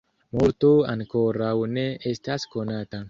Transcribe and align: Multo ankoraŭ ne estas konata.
Multo 0.37 0.71
ankoraŭ 0.93 1.53
ne 1.77 1.85
estas 2.13 2.51
konata. 2.57 2.99